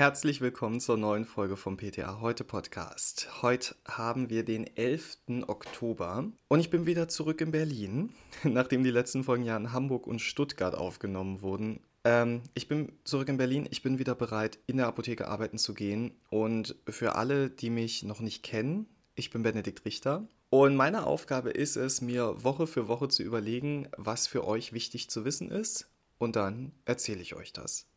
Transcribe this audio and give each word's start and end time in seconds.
Herzlich 0.00 0.40
willkommen 0.40 0.80
zur 0.80 0.96
neuen 0.96 1.26
Folge 1.26 1.58
vom 1.58 1.76
PTA 1.76 2.22
Heute 2.22 2.42
Podcast. 2.42 3.42
Heute 3.42 3.76
haben 3.86 4.30
wir 4.30 4.46
den 4.46 4.66
11. 4.74 5.18
Oktober 5.46 6.24
und 6.48 6.58
ich 6.58 6.70
bin 6.70 6.86
wieder 6.86 7.08
zurück 7.08 7.42
in 7.42 7.50
Berlin, 7.50 8.14
nachdem 8.42 8.82
die 8.82 8.90
letzten 8.90 9.24
Folgen 9.24 9.44
ja 9.44 9.58
in 9.58 9.74
Hamburg 9.74 10.06
und 10.06 10.22
Stuttgart 10.22 10.74
aufgenommen 10.74 11.42
wurden. 11.42 11.80
Ähm, 12.04 12.40
ich 12.54 12.66
bin 12.66 12.92
zurück 13.04 13.28
in 13.28 13.36
Berlin, 13.36 13.68
ich 13.70 13.82
bin 13.82 13.98
wieder 13.98 14.14
bereit, 14.14 14.58
in 14.66 14.78
der 14.78 14.86
Apotheke 14.86 15.28
arbeiten 15.28 15.58
zu 15.58 15.74
gehen 15.74 16.12
und 16.30 16.76
für 16.88 17.16
alle, 17.16 17.50
die 17.50 17.68
mich 17.68 18.02
noch 18.02 18.20
nicht 18.20 18.42
kennen, 18.42 18.86
ich 19.16 19.28
bin 19.28 19.42
Benedikt 19.42 19.84
Richter 19.84 20.26
und 20.48 20.76
meine 20.76 21.04
Aufgabe 21.04 21.50
ist 21.50 21.76
es, 21.76 22.00
mir 22.00 22.42
Woche 22.42 22.66
für 22.66 22.88
Woche 22.88 23.08
zu 23.08 23.22
überlegen, 23.22 23.86
was 23.98 24.26
für 24.26 24.46
euch 24.46 24.72
wichtig 24.72 25.10
zu 25.10 25.26
wissen 25.26 25.50
ist 25.50 25.90
und 26.16 26.36
dann 26.36 26.72
erzähle 26.86 27.20
ich 27.20 27.34
euch 27.34 27.52
das. 27.52 27.89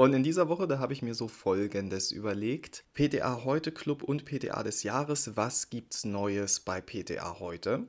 Und 0.00 0.14
in 0.14 0.22
dieser 0.22 0.48
Woche, 0.48 0.66
da 0.66 0.78
habe 0.78 0.94
ich 0.94 1.02
mir 1.02 1.14
so 1.14 1.28
Folgendes 1.28 2.10
überlegt. 2.10 2.86
PTA 2.94 3.44
Heute 3.44 3.70
Club 3.70 4.02
und 4.02 4.24
PTA 4.24 4.62
des 4.62 4.82
Jahres. 4.82 5.36
Was 5.36 5.68
gibt's 5.68 6.06
Neues 6.06 6.60
bei 6.60 6.80
PTA 6.80 7.38
Heute? 7.38 7.86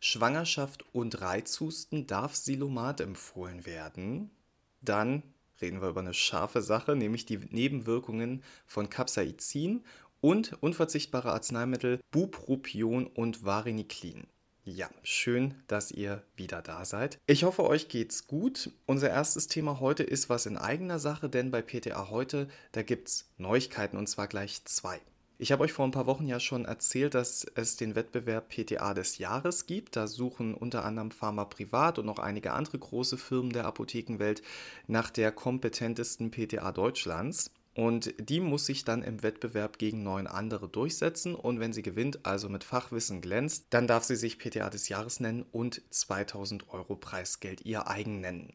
Schwangerschaft 0.00 0.84
und 0.92 1.20
Reizhusten 1.20 2.08
darf 2.08 2.34
Silomat 2.34 3.00
empfohlen 3.00 3.66
werden. 3.66 4.32
Dann 4.80 5.22
reden 5.60 5.80
wir 5.80 5.90
über 5.90 6.00
eine 6.00 6.12
scharfe 6.12 6.60
Sache, 6.60 6.96
nämlich 6.96 7.24
die 7.24 7.38
Nebenwirkungen 7.38 8.42
von 8.66 8.90
Capsaicin 8.90 9.84
und 10.20 10.60
unverzichtbare 10.60 11.30
Arzneimittel 11.30 12.00
Bupropion 12.10 13.06
und 13.06 13.44
Vareniclin. 13.44 14.26
Ja, 14.66 14.88
schön, 15.02 15.54
dass 15.66 15.90
ihr 15.90 16.22
wieder 16.36 16.62
da 16.62 16.86
seid. 16.86 17.18
Ich 17.26 17.44
hoffe, 17.44 17.64
euch 17.64 17.88
geht's 17.88 18.26
gut. 18.26 18.70
Unser 18.86 19.10
erstes 19.10 19.46
Thema 19.46 19.78
heute 19.78 20.04
ist 20.04 20.30
was 20.30 20.46
in 20.46 20.56
eigener 20.56 20.98
Sache, 20.98 21.28
denn 21.28 21.50
bei 21.50 21.60
PTA 21.60 22.08
heute, 22.08 22.48
da 22.72 22.82
gibt's 22.82 23.28
Neuigkeiten 23.36 23.98
und 23.98 24.06
zwar 24.06 24.26
gleich 24.26 24.64
zwei. 24.64 25.02
Ich 25.36 25.52
habe 25.52 25.64
euch 25.64 25.72
vor 25.74 25.84
ein 25.84 25.90
paar 25.90 26.06
Wochen 26.06 26.26
ja 26.26 26.40
schon 26.40 26.64
erzählt, 26.64 27.12
dass 27.12 27.44
es 27.56 27.76
den 27.76 27.94
Wettbewerb 27.94 28.48
PTA 28.48 28.94
des 28.94 29.18
Jahres 29.18 29.66
gibt. 29.66 29.96
Da 29.96 30.06
suchen 30.06 30.54
unter 30.54 30.86
anderem 30.86 31.10
Pharma 31.10 31.44
Privat 31.44 31.98
und 31.98 32.06
noch 32.06 32.18
einige 32.18 32.52
andere 32.52 32.78
große 32.78 33.18
Firmen 33.18 33.52
der 33.52 33.66
Apothekenwelt 33.66 34.40
nach 34.86 35.10
der 35.10 35.30
kompetentesten 35.30 36.30
PTA 36.30 36.72
Deutschlands. 36.72 37.50
Und 37.74 38.14
die 38.18 38.40
muss 38.40 38.66
sich 38.66 38.84
dann 38.84 39.02
im 39.02 39.22
Wettbewerb 39.22 39.78
gegen 39.78 40.02
neun 40.02 40.26
andere 40.26 40.68
durchsetzen. 40.68 41.34
Und 41.34 41.58
wenn 41.58 41.72
sie 41.72 41.82
gewinnt, 41.82 42.24
also 42.24 42.48
mit 42.48 42.62
Fachwissen 42.62 43.20
glänzt, 43.20 43.66
dann 43.70 43.88
darf 43.88 44.04
sie 44.04 44.16
sich 44.16 44.38
PTA 44.38 44.70
des 44.70 44.88
Jahres 44.88 45.20
nennen 45.20 45.44
und 45.50 45.82
2000 45.90 46.68
Euro 46.70 46.94
Preisgeld 46.94 47.64
ihr 47.66 47.88
eigen 47.88 48.20
nennen. 48.20 48.52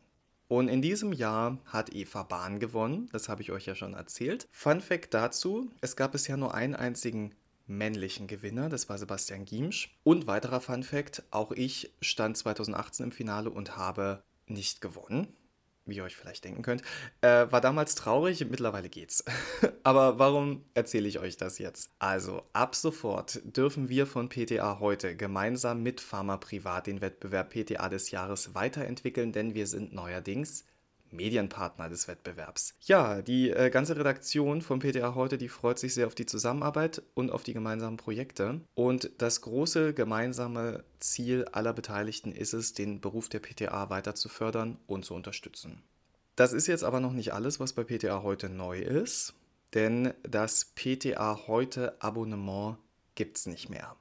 Und 0.48 0.68
in 0.68 0.82
diesem 0.82 1.14
Jahr 1.14 1.60
hat 1.66 1.94
Eva 1.94 2.24
Bahn 2.24 2.60
gewonnen, 2.60 3.08
das 3.12 3.30
habe 3.30 3.44
ich 3.44 3.52
euch 3.52 3.68
ja 3.68 3.76
schon 3.76 3.94
erzählt. 3.94 4.48
Fun 4.52 4.82
Fact 4.82 5.14
dazu, 5.14 5.70
es 5.82 5.96
gab 5.96 6.14
bisher 6.14 6.38
nur 6.38 6.56
einen 6.56 6.74
einzigen 6.74 7.36
männlichen 7.68 8.26
Gewinner, 8.26 8.68
das 8.68 8.90
war 8.90 8.98
Sebastian 8.98 9.46
Giemsch. 9.46 9.96
Und 10.04 10.26
weiterer 10.26 10.60
Fun 10.60 10.82
Fact, 10.82 11.22
auch 11.30 11.52
ich 11.52 11.94
stand 12.02 12.36
2018 12.36 13.08
im 13.08 13.12
Finale 13.12 13.52
und 13.52 13.78
habe 13.78 14.24
nicht 14.48 14.82
gewonnen 14.82 15.28
wie 15.90 15.98
ihr 15.98 16.04
euch 16.04 16.16
vielleicht 16.16 16.44
denken 16.44 16.62
könnt. 16.62 16.82
Äh, 17.22 17.52
war 17.52 17.62
damals 17.62 17.96
traurig, 17.96 18.46
mittlerweile 18.50 18.90
geht's. 18.90 19.24
Aber 19.84 20.20
warum 20.20 20.64
erzähle 20.74 21.08
ich 21.08 21.20
euch 21.20 21.38
das 21.38 21.60
jetzt? 21.60 21.92
Also, 22.00 22.44
ab 22.54 22.76
sofort 22.76 23.42
dürfen 23.44 23.90
wir 23.90 24.06
von 24.06 24.30
PTA 24.30 24.80
heute 24.80 25.16
gemeinsam 25.16 25.84
mit 25.84 26.02
Pharma 26.02 26.38
Privat 26.38 26.88
den 26.88 27.02
Wettbewerb 27.02 27.50
PTA 27.52 27.90
des 27.90 28.12
Jahres 28.12 28.56
weiterentwickeln, 28.56 29.32
denn 29.32 29.54
wir 29.54 29.68
sind 29.68 29.94
neuerdings 29.94 30.66
Medienpartner 31.12 31.90
des 31.90 32.08
Wettbewerbs. 32.08 32.76
Ja, 32.82 33.22
die 33.22 33.50
äh, 33.50 33.70
ganze 33.70 33.96
Redaktion 33.96 34.62
von 34.62 34.80
PTA 34.80 35.16
heute, 35.16 35.38
die 35.38 35.50
freut 35.50 35.80
sich 35.80 35.94
sehr 35.94 36.08
auf 36.08 36.16
die 36.16 36.26
Zusammenarbeit 36.26 37.02
und 37.14 37.32
auf 37.32 37.44
die 37.44 37.54
gemeinsamen 37.54 37.98
Projekte. 37.98 38.62
Und 38.76 39.12
das 39.18 39.42
große 39.42 39.94
gemeinsame 39.94 40.84
Ziel 41.00 41.46
aller 41.52 41.74
Beteiligten 41.74 42.32
ist 42.32 42.54
es, 42.54 42.74
den 42.74 43.02
Beruf 43.02 43.30
der 43.30 43.40
PTA 43.40 43.90
weiter 43.90 44.16
zu 44.16 44.30
fördern 44.30 44.78
und 44.88 45.06
zu 45.06 45.14
unterstützen. 45.14 45.82
Das 46.36 46.54
ist 46.54 46.68
jetzt 46.68 46.84
aber 46.84 47.00
noch 47.00 47.14
nicht 47.14 47.34
alles, 47.34 47.60
was 47.60 47.74
bei 47.74 47.84
PTA 47.84 48.24
heute 48.24 48.48
neu 48.48 48.80
ist, 48.80 49.34
denn 49.74 50.14
das 50.24 50.72
PTA 50.74 51.48
heute 51.48 52.02
Abonnement 52.02 52.78
gibt 53.16 53.38
es 53.38 53.46
nicht 53.46 53.70
mehr. 53.70 53.96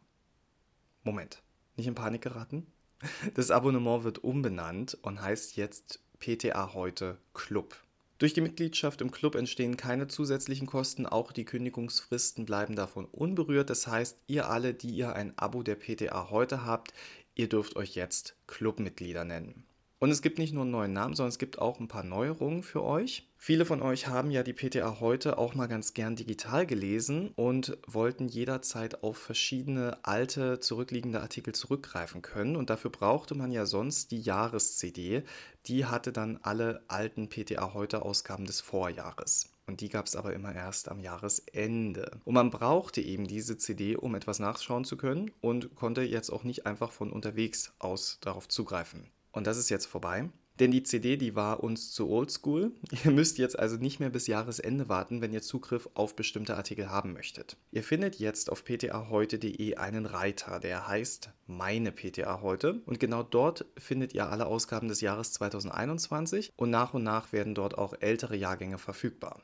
Moment, 1.02 1.42
nicht 1.76 1.86
in 1.86 1.94
Panik 1.94 2.22
geraten? 2.22 2.66
Das 3.34 3.50
Abonnement 3.50 4.04
wird 4.04 4.24
umbenannt 4.24 4.98
und 5.02 5.22
heißt 5.22 5.56
jetzt 5.56 6.00
PTA 6.20 6.74
heute 6.74 7.18
Club. 7.34 7.76
Durch 8.18 8.34
die 8.34 8.40
Mitgliedschaft 8.40 9.00
im 9.00 9.12
Club 9.12 9.36
entstehen 9.36 9.76
keine 9.76 10.08
zusätzlichen 10.08 10.66
Kosten, 10.66 11.06
auch 11.06 11.30
die 11.30 11.44
Kündigungsfristen 11.44 12.44
bleiben 12.44 12.74
davon 12.74 13.04
unberührt. 13.04 13.70
Das 13.70 13.86
heißt, 13.86 14.18
ihr 14.26 14.48
alle, 14.48 14.74
die 14.74 14.90
ihr 14.90 15.12
ein 15.14 15.38
Abo 15.38 15.62
der 15.62 15.76
PTA 15.76 16.30
heute 16.30 16.64
habt, 16.64 16.92
ihr 17.36 17.48
dürft 17.48 17.76
euch 17.76 17.94
jetzt 17.94 18.34
Clubmitglieder 18.48 19.24
nennen. 19.24 19.64
Und 20.00 20.12
es 20.12 20.22
gibt 20.22 20.38
nicht 20.38 20.54
nur 20.54 20.62
einen 20.62 20.70
neuen 20.70 20.92
Namen, 20.92 21.14
sondern 21.14 21.30
es 21.30 21.40
gibt 21.40 21.58
auch 21.58 21.80
ein 21.80 21.88
paar 21.88 22.04
Neuerungen 22.04 22.62
für 22.62 22.84
euch. 22.84 23.28
Viele 23.36 23.64
von 23.64 23.82
euch 23.82 24.06
haben 24.06 24.30
ja 24.30 24.44
die 24.44 24.52
PTA 24.52 25.00
heute 25.00 25.38
auch 25.38 25.56
mal 25.56 25.66
ganz 25.66 25.92
gern 25.92 26.14
digital 26.14 26.66
gelesen 26.66 27.32
und 27.34 27.76
wollten 27.84 28.28
jederzeit 28.28 29.02
auf 29.02 29.16
verschiedene 29.16 29.98
alte, 30.04 30.60
zurückliegende 30.60 31.20
Artikel 31.20 31.52
zurückgreifen 31.52 32.22
können. 32.22 32.54
Und 32.54 32.70
dafür 32.70 32.92
brauchte 32.92 33.34
man 33.34 33.50
ja 33.50 33.66
sonst 33.66 34.12
die 34.12 34.20
Jahres-CD. 34.20 35.24
Die 35.66 35.86
hatte 35.86 36.12
dann 36.12 36.38
alle 36.42 36.84
alten 36.86 37.28
PTA 37.28 37.74
heute 37.74 38.02
Ausgaben 38.02 38.44
des 38.44 38.60
Vorjahres. 38.60 39.50
Und 39.66 39.80
die 39.80 39.88
gab 39.88 40.06
es 40.06 40.14
aber 40.14 40.32
immer 40.32 40.54
erst 40.54 40.88
am 40.88 41.00
Jahresende. 41.00 42.20
Und 42.24 42.34
man 42.34 42.50
brauchte 42.50 43.00
eben 43.00 43.26
diese 43.26 43.58
CD, 43.58 43.96
um 43.96 44.14
etwas 44.14 44.38
nachschauen 44.38 44.84
zu 44.84 44.96
können 44.96 45.32
und 45.40 45.74
konnte 45.74 46.02
jetzt 46.02 46.30
auch 46.30 46.44
nicht 46.44 46.66
einfach 46.66 46.92
von 46.92 47.12
unterwegs 47.12 47.74
aus 47.80 48.18
darauf 48.20 48.48
zugreifen. 48.48 49.10
Und 49.32 49.46
das 49.46 49.58
ist 49.58 49.68
jetzt 49.68 49.86
vorbei. 49.86 50.28
Denn 50.58 50.72
die 50.72 50.82
CD, 50.82 51.16
die 51.16 51.36
war 51.36 51.62
uns 51.62 51.92
zu 51.92 52.08
oldschool. 52.08 52.72
Ihr 53.04 53.12
müsst 53.12 53.38
jetzt 53.38 53.58
also 53.58 53.76
nicht 53.76 54.00
mehr 54.00 54.10
bis 54.10 54.26
Jahresende 54.26 54.88
warten, 54.88 55.20
wenn 55.20 55.32
ihr 55.32 55.42
Zugriff 55.42 55.88
auf 55.94 56.16
bestimmte 56.16 56.56
Artikel 56.56 56.90
haben 56.90 57.12
möchtet. 57.12 57.56
Ihr 57.70 57.84
findet 57.84 58.16
jetzt 58.16 58.50
auf 58.50 58.64
ptaheute.de 58.64 59.76
einen 59.76 60.06
Reiter, 60.06 60.58
der 60.58 60.88
heißt 60.88 61.30
Meine 61.46 61.92
PTA 61.92 62.40
heute. 62.42 62.82
Und 62.86 62.98
genau 62.98 63.22
dort 63.22 63.66
findet 63.76 64.14
ihr 64.14 64.28
alle 64.28 64.46
Ausgaben 64.46 64.88
des 64.88 65.00
Jahres 65.00 65.32
2021 65.32 66.52
und 66.56 66.70
nach 66.70 66.92
und 66.94 67.04
nach 67.04 67.32
werden 67.32 67.54
dort 67.54 67.78
auch 67.78 67.94
ältere 68.00 68.36
Jahrgänge 68.36 68.78
verfügbar. 68.78 69.40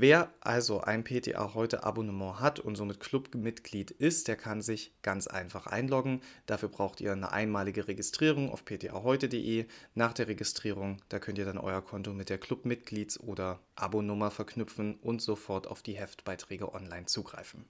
Wer 0.00 0.32
also 0.38 0.80
ein 0.80 1.02
PTA 1.02 1.54
heute 1.54 1.82
Abonnement 1.82 2.38
hat 2.38 2.60
und 2.60 2.76
somit 2.76 3.00
Clubmitglied 3.00 3.90
ist, 3.90 4.28
der 4.28 4.36
kann 4.36 4.62
sich 4.62 4.92
ganz 5.02 5.26
einfach 5.26 5.66
einloggen. 5.66 6.20
Dafür 6.46 6.68
braucht 6.68 7.00
ihr 7.00 7.10
eine 7.10 7.32
einmalige 7.32 7.88
Registrierung 7.88 8.52
auf 8.52 8.64
ptaheute.de. 8.64 9.66
Nach 9.96 10.12
der 10.12 10.28
Registrierung, 10.28 11.02
da 11.08 11.18
könnt 11.18 11.36
ihr 11.36 11.44
dann 11.44 11.58
euer 11.58 11.82
Konto 11.82 12.12
mit 12.12 12.30
der 12.30 12.40
Clubmitglieds- 12.40 13.18
oder 13.18 13.58
Abonnummer 13.74 14.30
verknüpfen 14.30 14.94
und 15.02 15.20
sofort 15.20 15.66
auf 15.66 15.82
die 15.82 15.98
Heftbeiträge 15.98 16.72
online 16.72 17.06
zugreifen. 17.06 17.64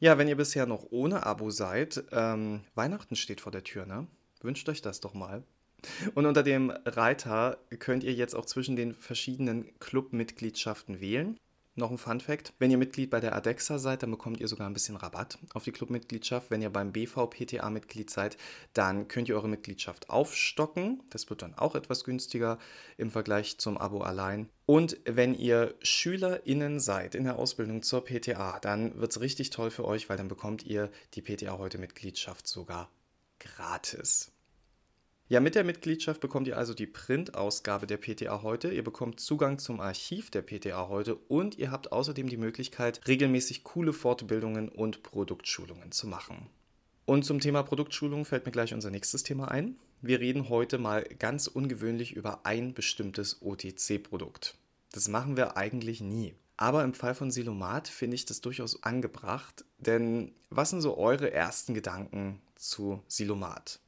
Ja, 0.00 0.18
wenn 0.18 0.26
ihr 0.26 0.36
bisher 0.36 0.66
noch 0.66 0.86
ohne 0.90 1.26
Abo 1.26 1.50
seid, 1.50 2.02
ähm, 2.10 2.62
Weihnachten 2.74 3.14
steht 3.14 3.40
vor 3.40 3.52
der 3.52 3.62
Tür, 3.62 3.86
ne? 3.86 4.08
Wünscht 4.40 4.68
euch 4.68 4.82
das 4.82 4.98
doch 4.98 5.14
mal. 5.14 5.44
Und 6.16 6.26
unter 6.26 6.42
dem 6.42 6.70
Reiter 6.70 7.58
könnt 7.78 8.02
ihr 8.02 8.14
jetzt 8.14 8.34
auch 8.34 8.46
zwischen 8.46 8.74
den 8.74 8.94
verschiedenen 8.94 9.78
Clubmitgliedschaften 9.78 11.00
wählen. 11.00 11.38
Noch 11.78 11.92
ein 11.92 11.98
Fun 11.98 12.18
Fact: 12.18 12.54
Wenn 12.58 12.72
ihr 12.72 12.76
Mitglied 12.76 13.08
bei 13.08 13.20
der 13.20 13.36
ADEXA 13.36 13.78
seid, 13.78 14.02
dann 14.02 14.10
bekommt 14.10 14.40
ihr 14.40 14.48
sogar 14.48 14.66
ein 14.66 14.72
bisschen 14.72 14.96
Rabatt 14.96 15.38
auf 15.54 15.62
die 15.62 15.70
Clubmitgliedschaft. 15.70 16.50
Wenn 16.50 16.60
ihr 16.60 16.70
beim 16.70 16.90
BVPTA 16.90 17.70
Mitglied 17.70 18.10
seid, 18.10 18.36
dann 18.72 19.06
könnt 19.06 19.28
ihr 19.28 19.36
eure 19.36 19.48
Mitgliedschaft 19.48 20.10
aufstocken. 20.10 21.00
Das 21.10 21.30
wird 21.30 21.42
dann 21.42 21.54
auch 21.54 21.76
etwas 21.76 22.02
günstiger 22.02 22.58
im 22.96 23.12
Vergleich 23.12 23.58
zum 23.58 23.78
Abo 23.78 24.00
allein. 24.00 24.48
Und 24.66 24.98
wenn 25.04 25.34
ihr 25.34 25.76
SchülerInnen 25.80 26.80
seid 26.80 27.14
in 27.14 27.22
der 27.22 27.38
Ausbildung 27.38 27.84
zur 27.84 28.04
PTA, 28.04 28.58
dann 28.58 29.00
wird 29.00 29.12
es 29.12 29.20
richtig 29.20 29.50
toll 29.50 29.70
für 29.70 29.84
euch, 29.84 30.08
weil 30.08 30.16
dann 30.16 30.26
bekommt 30.26 30.64
ihr 30.64 30.90
die 31.14 31.22
PTA 31.22 31.58
heute 31.58 31.78
Mitgliedschaft 31.78 32.48
sogar 32.48 32.90
gratis. 33.38 34.32
Ja, 35.30 35.40
mit 35.40 35.54
der 35.54 35.64
Mitgliedschaft 35.64 36.22
bekommt 36.22 36.48
ihr 36.48 36.56
also 36.56 36.72
die 36.72 36.86
Printausgabe 36.86 37.86
der 37.86 37.98
PTA 37.98 38.40
heute, 38.40 38.72
ihr 38.72 38.82
bekommt 38.82 39.20
Zugang 39.20 39.58
zum 39.58 39.78
Archiv 39.78 40.30
der 40.30 40.40
PTA 40.40 40.88
heute 40.88 41.16
und 41.16 41.58
ihr 41.58 41.70
habt 41.70 41.92
außerdem 41.92 42.30
die 42.30 42.38
Möglichkeit, 42.38 43.02
regelmäßig 43.06 43.62
coole 43.62 43.92
Fortbildungen 43.92 44.70
und 44.70 45.02
Produktschulungen 45.02 45.92
zu 45.92 46.06
machen. 46.06 46.46
Und 47.04 47.26
zum 47.26 47.40
Thema 47.40 47.62
Produktschulung 47.62 48.24
fällt 48.24 48.46
mir 48.46 48.52
gleich 48.52 48.72
unser 48.72 48.88
nächstes 48.88 49.22
Thema 49.22 49.50
ein. 49.50 49.76
Wir 50.00 50.18
reden 50.18 50.48
heute 50.48 50.78
mal 50.78 51.02
ganz 51.18 51.46
ungewöhnlich 51.46 52.12
über 52.14 52.46
ein 52.46 52.72
bestimmtes 52.72 53.42
OTC-Produkt. 53.42 54.54
Das 54.92 55.08
machen 55.08 55.36
wir 55.36 55.58
eigentlich 55.58 56.00
nie. 56.00 56.34
Aber 56.56 56.82
im 56.84 56.94
Fall 56.94 57.14
von 57.14 57.30
Silomat 57.30 57.86
finde 57.86 58.14
ich 58.14 58.24
das 58.24 58.40
durchaus 58.40 58.82
angebracht, 58.82 59.66
denn 59.76 60.32
was 60.48 60.70
sind 60.70 60.80
so 60.80 60.96
eure 60.96 61.30
ersten 61.32 61.74
Gedanken 61.74 62.40
zu 62.56 63.02
Silomat? 63.08 63.78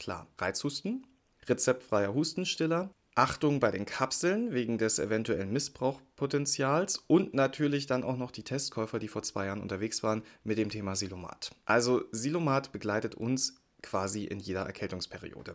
Klar, 0.00 0.26
Reizhusten, 0.38 1.06
rezeptfreier 1.46 2.14
Hustenstiller 2.14 2.90
Achtung 3.14 3.60
bei 3.60 3.70
den 3.70 3.84
Kapseln 3.84 4.54
wegen 4.54 4.78
des 4.78 4.98
eventuellen 4.98 5.52
Missbrauchpotenzials 5.52 7.04
und 7.06 7.34
natürlich 7.34 7.86
dann 7.86 8.02
auch 8.02 8.16
noch 8.16 8.30
die 8.30 8.42
Testkäufer, 8.42 8.98
die 8.98 9.08
vor 9.08 9.22
zwei 9.22 9.44
Jahren 9.44 9.60
unterwegs 9.60 10.02
waren 10.02 10.22
mit 10.42 10.56
dem 10.56 10.70
Thema 10.70 10.96
Silomat. 10.96 11.50
Also 11.66 12.04
Silomat 12.12 12.72
begleitet 12.72 13.14
uns 13.14 13.60
quasi 13.82 14.24
in 14.24 14.40
jeder 14.40 14.62
Erkältungsperiode. 14.62 15.52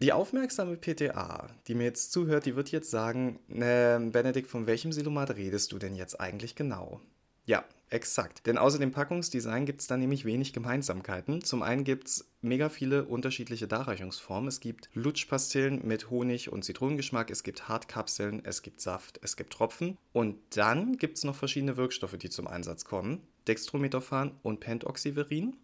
Die 0.00 0.14
aufmerksame 0.14 0.78
PTA, 0.78 1.50
die 1.66 1.74
mir 1.74 1.84
jetzt 1.84 2.10
zuhört, 2.10 2.46
die 2.46 2.56
wird 2.56 2.70
jetzt 2.70 2.90
sagen, 2.90 3.38
äh, 3.50 3.98
Benedikt, 3.98 4.48
von 4.48 4.66
welchem 4.66 4.92
Silomat 4.92 5.36
redest 5.36 5.72
du 5.72 5.78
denn 5.78 5.94
jetzt 5.94 6.18
eigentlich 6.18 6.54
genau? 6.54 7.02
Ja, 7.46 7.64
exakt. 7.90 8.46
Denn 8.46 8.58
außer 8.58 8.78
dem 8.78 8.90
Packungsdesign 8.90 9.66
gibt 9.66 9.82
es 9.82 9.86
da 9.86 9.96
nämlich 9.96 10.24
wenig 10.24 10.52
Gemeinsamkeiten. 10.52 11.42
Zum 11.42 11.62
einen 11.62 11.84
gibt 11.84 12.08
es 12.08 12.28
mega 12.40 12.68
viele 12.68 13.04
unterschiedliche 13.04 13.68
Darreichungsformen. 13.68 14.48
Es 14.48 14.60
gibt 14.60 14.88
Lutschpastillen 14.94 15.86
mit 15.86 16.10
Honig 16.10 16.50
und 16.50 16.64
Zitronengeschmack, 16.64 17.30
es 17.30 17.42
gibt 17.42 17.68
Hartkapseln, 17.68 18.44
es 18.44 18.62
gibt 18.62 18.80
Saft, 18.80 19.20
es 19.22 19.36
gibt 19.36 19.52
Tropfen. 19.52 19.98
Und 20.12 20.36
dann 20.56 20.96
gibt 20.96 21.18
es 21.18 21.24
noch 21.24 21.36
verschiedene 21.36 21.76
Wirkstoffe, 21.76 22.16
die 22.16 22.30
zum 22.30 22.46
Einsatz 22.46 22.84
kommen. 22.84 23.20
Dextrometophan 23.46 24.32
und 24.42 24.60
Pentoxyverin. 24.60 25.56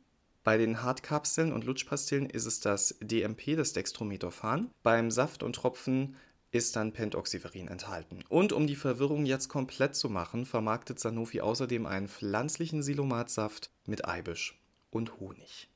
Bei 0.43 0.57
den 0.57 0.83
Hartkapseln 0.83 1.53
und 1.53 1.65
Lutschpastillen 1.65 2.29
ist 2.29 2.47
es 2.47 2.61
das 2.61 2.97
DMP, 3.03 3.57
das 3.57 3.75
Dextrometophan. 3.75 4.71
Beim 4.83 5.11
Saft 5.11 5.43
und 5.43 5.55
Tropfen 5.55 6.17
ist 6.53 6.77
dann 6.77 6.93
Pentoxyverin 6.93 7.69
enthalten. 7.69 8.25
Und 8.29 8.53
um 8.53 8.67
die 8.67 8.77
Verwirrung 8.77 9.25
jetzt 9.27 9.49
komplett 9.49 9.95
zu 9.95 10.09
machen, 10.09 10.47
vermarktet 10.47 10.99
Sanofi 10.99 11.41
außerdem 11.41 11.87
einen 11.87 12.09
pflanzlichen 12.09 12.83
Silomatsaft 12.83 13.71
mit 13.87 14.07
Eibisch 14.07 14.61
und 14.91 15.21
Honig. 15.21 15.69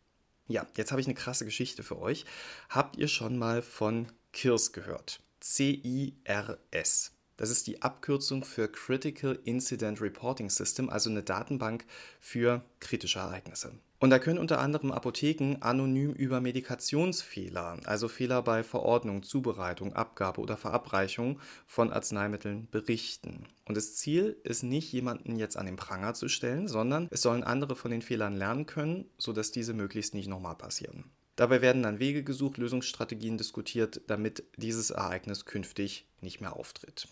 Ja, 0.47 0.67
jetzt 0.77 0.91
habe 0.91 1.01
ich 1.01 1.07
eine 1.07 1.15
krasse 1.15 1.45
Geschichte 1.45 1.83
für 1.83 1.99
euch. 1.99 2.27
Habt 2.69 2.97
ihr 2.97 3.09
schon 3.09 3.39
mal 3.39 3.63
von 3.63 4.09
KIRS 4.33 4.73
gehört? 4.73 5.21
C-I-R-S. 5.41 7.14
Das 7.37 7.51
ist 7.51 7.67
die 7.67 7.83
Abkürzung 7.83 8.45
für 8.45 8.69
Critical 8.69 9.39
Incident 9.45 10.01
Reporting 10.01 10.51
System, 10.51 10.89
also 10.89 11.11
eine 11.11 11.23
Datenbank 11.23 11.85
für 12.21 12.65
kritische 12.79 13.19
Ereignisse. 13.19 13.73
Und 13.99 14.11
da 14.11 14.19
können 14.19 14.39
unter 14.39 14.61
anderem 14.61 14.93
Apotheken 14.93 15.57
anonym 15.61 16.13
über 16.13 16.41
Medikationsfehler, 16.41 17.79
also 17.85 18.07
Fehler 18.07 18.43
bei 18.43 18.63
Verordnung, 18.63 19.23
Zubereitung, 19.23 19.95
Abgabe 19.95 20.43
oder 20.43 20.57
Verabreichung 20.57 21.41
von 21.67 21.91
Arzneimitteln 21.91 22.69
berichten. 22.71 23.47
Und 23.65 23.77
das 23.77 23.97
Ziel 23.97 24.37
ist 24.45 24.63
nicht, 24.63 24.93
jemanden 24.93 25.37
jetzt 25.37 25.57
an 25.57 25.67
den 25.67 25.77
Pranger 25.77 26.15
zu 26.15 26.29
stellen, 26.29 26.69
sondern 26.69 27.09
es 27.11 27.23
sollen 27.23 27.43
andere 27.43 27.77
von 27.77 27.91
den 27.91 28.03
Fehlern 28.03 28.37
lernen 28.37 28.67
können, 28.67 29.07
sodass 29.17 29.53
diese 29.53 29.73
möglichst 29.73 30.15
nicht 30.15 30.29
nochmal 30.29 30.57
passieren. 30.57 31.05
Dabei 31.37 31.63
werden 31.63 31.83
dann 31.83 31.99
Wege 31.99 32.23
gesucht, 32.23 32.59
Lösungsstrategien 32.59 33.39
diskutiert, 33.39 34.03
damit 34.07 34.45
dieses 34.57 34.91
Ereignis 34.91 35.47
künftig 35.47 36.07
nicht 36.21 36.41
mehr 36.41 36.55
auftritt. 36.55 37.09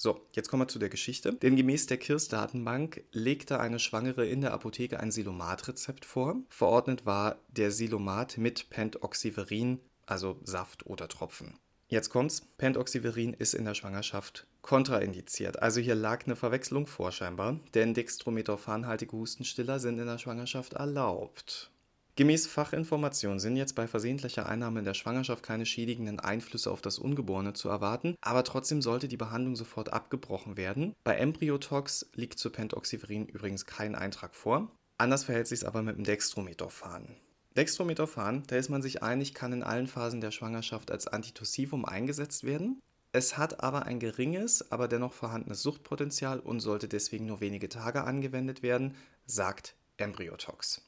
So, 0.00 0.24
jetzt 0.30 0.48
kommen 0.48 0.62
wir 0.62 0.68
zu 0.68 0.78
der 0.78 0.90
Geschichte. 0.90 1.34
Denn 1.34 1.56
gemäß 1.56 1.86
der 1.86 1.96
KIRS-Datenbank 1.96 3.02
legte 3.10 3.58
eine 3.58 3.80
Schwangere 3.80 4.24
in 4.26 4.40
der 4.40 4.52
Apotheke 4.52 5.00
ein 5.00 5.10
Silomat-Rezept 5.10 6.04
vor. 6.04 6.36
Verordnet 6.48 7.04
war 7.04 7.36
der 7.48 7.72
Silomat 7.72 8.38
mit 8.38 8.70
Pentoxyverin, 8.70 9.80
also 10.06 10.38
Saft 10.44 10.86
oder 10.86 11.08
Tropfen. 11.08 11.58
Jetzt 11.88 12.10
kommt's. 12.10 12.42
Pentoxyverin 12.58 13.34
ist 13.34 13.54
in 13.54 13.64
der 13.64 13.74
Schwangerschaft 13.74 14.46
kontraindiziert. 14.62 15.60
Also 15.60 15.80
hier 15.80 15.96
lag 15.96 16.26
eine 16.26 16.36
Verwechslung 16.36 16.86
vor 16.86 17.10
scheinbar, 17.10 17.58
denn 17.74 17.92
dextrometophanhaltige 17.92 19.16
Hustenstiller 19.16 19.80
sind 19.80 19.98
in 19.98 20.06
der 20.06 20.18
Schwangerschaft 20.18 20.74
erlaubt. 20.74 21.72
Gemäß 22.18 22.48
Fachinformation 22.48 23.38
sind 23.38 23.56
jetzt 23.56 23.76
bei 23.76 23.86
versehentlicher 23.86 24.48
Einnahme 24.48 24.80
in 24.80 24.84
der 24.84 24.94
Schwangerschaft 24.94 25.44
keine 25.44 25.64
schädigenden 25.64 26.18
Einflüsse 26.18 26.68
auf 26.68 26.82
das 26.82 26.98
Ungeborene 26.98 27.52
zu 27.52 27.68
erwarten, 27.68 28.16
aber 28.20 28.42
trotzdem 28.42 28.82
sollte 28.82 29.06
die 29.06 29.16
Behandlung 29.16 29.54
sofort 29.54 29.92
abgebrochen 29.92 30.56
werden. 30.56 30.96
Bei 31.04 31.14
Embryotox 31.14 32.10
liegt 32.14 32.40
zu 32.40 32.50
Pentoxyverin 32.50 33.26
übrigens 33.26 33.66
kein 33.66 33.94
Eintrag 33.94 34.34
vor. 34.34 34.68
Anders 34.96 35.22
verhält 35.22 35.46
sich 35.46 35.60
es 35.60 35.64
aber 35.64 35.82
mit 35.82 35.96
dem 35.96 36.02
Dextrometophan. 36.02 37.14
Dextrometophan, 37.56 38.42
da 38.48 38.56
ist 38.56 38.68
man 38.68 38.82
sich 38.82 39.00
einig, 39.00 39.32
kann 39.32 39.52
in 39.52 39.62
allen 39.62 39.86
Phasen 39.86 40.20
der 40.20 40.32
Schwangerschaft 40.32 40.90
als 40.90 41.06
Antitussivum 41.06 41.84
eingesetzt 41.84 42.42
werden. 42.42 42.82
Es 43.12 43.38
hat 43.38 43.62
aber 43.62 43.86
ein 43.86 44.00
geringes, 44.00 44.72
aber 44.72 44.88
dennoch 44.88 45.12
vorhandenes 45.12 45.62
Suchtpotenzial 45.62 46.40
und 46.40 46.58
sollte 46.58 46.88
deswegen 46.88 47.26
nur 47.26 47.40
wenige 47.40 47.68
Tage 47.68 48.02
angewendet 48.02 48.64
werden, 48.64 48.96
sagt 49.24 49.76
Embryotox. 49.98 50.87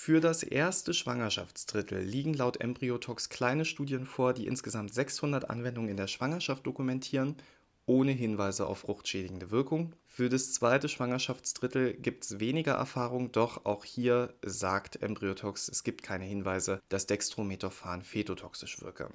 Für 0.00 0.20
das 0.20 0.44
erste 0.44 0.94
Schwangerschaftsdrittel 0.94 2.00
liegen 2.00 2.32
laut 2.32 2.60
Embryotox 2.60 3.30
kleine 3.30 3.64
Studien 3.64 4.06
vor, 4.06 4.32
die 4.32 4.46
insgesamt 4.46 4.94
600 4.94 5.50
Anwendungen 5.50 5.90
in 5.90 5.96
der 5.96 6.06
Schwangerschaft 6.06 6.64
dokumentieren, 6.64 7.34
ohne 7.84 8.12
Hinweise 8.12 8.68
auf 8.68 8.78
fruchtschädigende 8.78 9.50
Wirkung. 9.50 9.96
Für 10.06 10.28
das 10.28 10.52
zweite 10.52 10.88
Schwangerschaftsdrittel 10.88 11.94
gibt 11.94 12.24
es 12.24 12.38
weniger 12.38 12.74
Erfahrung, 12.74 13.32
doch 13.32 13.64
auch 13.64 13.84
hier 13.84 14.32
sagt 14.40 15.02
Embryotox, 15.02 15.68
es 15.68 15.82
gibt 15.82 16.04
keine 16.04 16.24
Hinweise, 16.24 16.80
dass 16.88 17.08
Dextrometophan 17.08 18.02
fetotoxisch 18.02 18.80
wirke. 18.80 19.10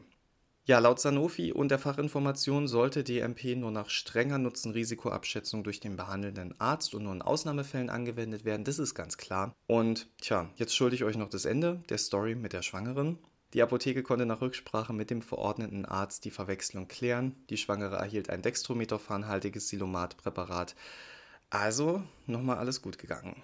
Ja, 0.66 0.80
laut 0.80 0.98
Sanofi 0.98 1.52
und 1.52 1.72
der 1.72 1.80
Fachinformation 1.80 2.70
sollte 2.70 3.04
DMP 3.04 3.58
nur 3.58 3.70
nach 3.70 3.90
strenger 3.90 4.38
Nutzen-Risikoabschätzung 4.38 5.62
durch 5.62 5.82
den 5.82 5.98
behandelnden 5.98 6.58
Arzt 6.58 6.96
und 6.96 7.04
nur 7.04 7.12
in 7.12 7.22
Ausnahmefällen 7.22 7.90
angewendet 7.90 8.46
werden. 8.46 8.64
Das 8.64 8.80
ist 8.80 8.96
ganz 8.96 9.18
klar. 9.18 9.54
Und 9.68 10.08
tja, 10.22 10.50
jetzt 10.56 10.74
schulde 10.74 10.96
ich 10.96 11.04
euch 11.04 11.18
noch 11.18 11.28
das 11.28 11.44
Ende 11.44 11.84
der 11.90 11.98
Story 11.98 12.36
mit 12.36 12.54
der 12.54 12.62
Schwangeren. 12.62 13.20
Die 13.54 13.62
Apotheke 13.62 14.04
konnte 14.04 14.26
nach 14.26 14.40
Rücksprache 14.40 14.94
mit 14.94 15.10
dem 15.10 15.22
verordneten 15.22 15.84
Arzt 15.84 16.24
die 16.24 16.32
Verwechslung 16.32 16.88
klären. 16.88 17.36
Die 17.50 17.58
Schwangere 17.58 17.98
erhielt 17.98 18.30
ein 18.30 18.42
Dextrometophanhaltiges 18.42 19.68
Silomat-Präparat. 19.68 20.78
Also 21.50 22.02
nochmal 22.26 22.58
alles 22.58 22.82
gut 22.82 22.98
gegangen. 22.98 23.36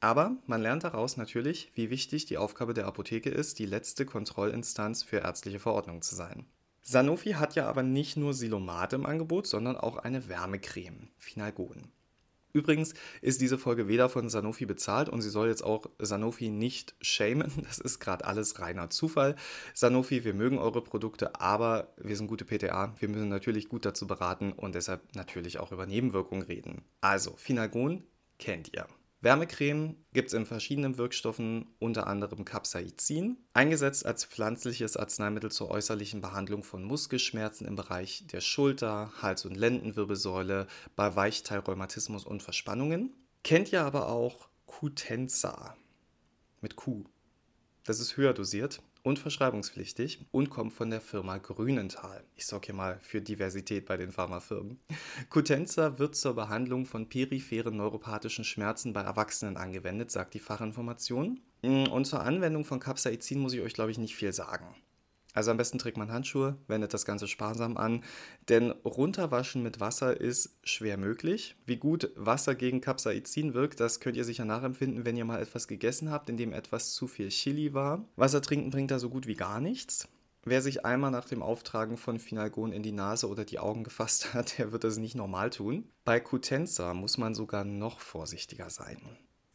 Aber 0.00 0.38
man 0.46 0.62
lernt 0.62 0.84
daraus 0.84 1.18
natürlich, 1.18 1.70
wie 1.74 1.90
wichtig 1.90 2.24
die 2.24 2.38
Aufgabe 2.38 2.72
der 2.72 2.86
Apotheke 2.86 3.28
ist, 3.28 3.58
die 3.58 3.66
letzte 3.66 4.06
Kontrollinstanz 4.06 5.02
für 5.02 5.18
ärztliche 5.18 5.60
Verordnungen 5.60 6.00
zu 6.00 6.14
sein. 6.14 6.46
Sanofi 6.82 7.32
hat 7.32 7.54
ja 7.54 7.68
aber 7.68 7.82
nicht 7.82 8.16
nur 8.16 8.34
Silomat 8.34 8.92
im 8.92 9.06
Angebot, 9.06 9.46
sondern 9.46 9.76
auch 9.76 9.96
eine 9.96 10.28
Wärmecreme, 10.28 11.08
Finalgon. 11.18 11.88
Übrigens 12.52 12.92
ist 13.22 13.40
diese 13.40 13.56
Folge 13.56 13.88
weder 13.88 14.08
von 14.08 14.28
Sanofi 14.28 14.66
bezahlt 14.66 15.08
und 15.08 15.22
sie 15.22 15.30
soll 15.30 15.48
jetzt 15.48 15.64
auch 15.64 15.86
Sanofi 15.98 16.50
nicht 16.50 16.94
shamen. 17.00 17.50
Das 17.62 17.78
ist 17.78 18.00
gerade 18.00 18.24
alles 18.24 18.58
reiner 18.58 18.90
Zufall. 18.90 19.36
Sanofi, 19.74 20.24
wir 20.24 20.34
mögen 20.34 20.58
eure 20.58 20.82
Produkte, 20.82 21.40
aber 21.40 21.94
wir 21.96 22.16
sind 22.16 22.26
gute 22.26 22.44
PTA. 22.44 22.94
Wir 22.98 23.08
müssen 23.08 23.28
natürlich 23.28 23.68
gut 23.68 23.86
dazu 23.86 24.06
beraten 24.06 24.52
und 24.52 24.74
deshalb 24.74 25.14
natürlich 25.14 25.58
auch 25.58 25.72
über 25.72 25.86
Nebenwirkungen 25.86 26.42
reden. 26.42 26.82
Also, 27.00 27.34
Finalgon 27.36 28.04
kennt 28.38 28.74
ihr. 28.74 28.86
Wärmecreme 29.22 29.94
gibt 30.12 30.28
es 30.28 30.34
in 30.34 30.46
verschiedenen 30.46 30.98
Wirkstoffen, 30.98 31.76
unter 31.78 32.08
anderem 32.08 32.44
Capsaicin, 32.44 33.36
eingesetzt 33.54 34.04
als 34.04 34.24
pflanzliches 34.24 34.96
Arzneimittel 34.96 35.52
zur 35.52 35.70
äußerlichen 35.70 36.20
Behandlung 36.20 36.64
von 36.64 36.82
Muskelschmerzen 36.82 37.64
im 37.64 37.76
Bereich 37.76 38.26
der 38.26 38.40
Schulter, 38.40 39.12
Hals- 39.22 39.44
und 39.44 39.56
Lendenwirbelsäule, 39.56 40.66
bei 40.96 41.14
Weichteilrheumatismus 41.14 42.24
und 42.24 42.42
Verspannungen. 42.42 43.14
Kennt 43.44 43.70
ihr 43.70 43.84
aber 43.84 44.08
auch 44.08 44.48
Cutenza 44.66 45.76
mit 46.60 46.74
Q. 46.74 47.04
Das 47.84 48.00
ist 48.00 48.16
höher 48.16 48.34
dosiert 48.34 48.82
und 49.02 49.18
verschreibungspflichtig 49.18 50.26
und 50.30 50.50
kommt 50.50 50.72
von 50.72 50.90
der 50.90 51.00
Firma 51.00 51.38
Grünenthal. 51.38 52.24
Ich 52.36 52.46
sorge 52.46 52.66
hier 52.66 52.74
mal 52.74 52.98
für 53.02 53.20
Diversität 53.20 53.86
bei 53.86 53.96
den 53.96 54.12
Pharmafirmen. 54.12 54.78
Cutenza 55.28 55.98
wird 55.98 56.14
zur 56.14 56.34
Behandlung 56.34 56.86
von 56.86 57.08
peripheren 57.08 57.76
neuropathischen 57.76 58.44
Schmerzen 58.44 58.92
bei 58.92 59.02
Erwachsenen 59.02 59.56
angewendet, 59.56 60.10
sagt 60.10 60.34
die 60.34 60.40
Fachinformation. 60.40 61.40
Und 61.62 62.04
zur 62.06 62.22
Anwendung 62.22 62.64
von 62.64 62.80
Capsaicin 62.80 63.38
muss 63.38 63.52
ich 63.52 63.60
euch, 63.60 63.74
glaube 63.74 63.90
ich, 63.90 63.98
nicht 63.98 64.16
viel 64.16 64.32
sagen. 64.32 64.74
Also 65.32 65.50
am 65.50 65.56
besten 65.56 65.78
trägt 65.78 65.96
man 65.96 66.12
Handschuhe, 66.12 66.56
wendet 66.68 66.92
das 66.92 67.06
Ganze 67.06 67.26
sparsam 67.26 67.76
an, 67.76 68.04
denn 68.48 68.70
runterwaschen 68.84 69.62
mit 69.62 69.80
Wasser 69.80 70.20
ist 70.20 70.58
schwer 70.62 70.98
möglich. 70.98 71.56
Wie 71.64 71.76
gut 71.76 72.10
Wasser 72.16 72.54
gegen 72.54 72.80
Capsaicin 72.80 73.54
wirkt, 73.54 73.80
das 73.80 74.00
könnt 74.00 74.16
ihr 74.16 74.24
sicher 74.24 74.44
nachempfinden, 74.44 75.04
wenn 75.04 75.16
ihr 75.16 75.24
mal 75.24 75.40
etwas 75.40 75.68
gegessen 75.68 76.10
habt, 76.10 76.28
in 76.28 76.36
dem 76.36 76.52
etwas 76.52 76.92
zu 76.92 77.06
viel 77.06 77.28
Chili 77.28 77.72
war. 77.72 78.04
Wasser 78.16 78.42
trinken 78.42 78.70
bringt 78.70 78.90
da 78.90 78.98
so 78.98 79.08
gut 79.08 79.26
wie 79.26 79.36
gar 79.36 79.60
nichts. 79.60 80.08
Wer 80.44 80.60
sich 80.60 80.84
einmal 80.84 81.12
nach 81.12 81.24
dem 81.24 81.40
Auftragen 81.40 81.96
von 81.96 82.18
Finalgon 82.18 82.72
in 82.72 82.82
die 82.82 82.90
Nase 82.90 83.28
oder 83.28 83.44
die 83.44 83.60
Augen 83.60 83.84
gefasst 83.84 84.34
hat, 84.34 84.58
der 84.58 84.72
wird 84.72 84.84
das 84.84 84.98
nicht 84.98 85.14
normal 85.14 85.50
tun. 85.50 85.88
Bei 86.04 86.18
Cutenza 86.18 86.94
muss 86.94 87.16
man 87.16 87.34
sogar 87.34 87.64
noch 87.64 88.00
vorsichtiger 88.00 88.68
sein. 88.68 89.00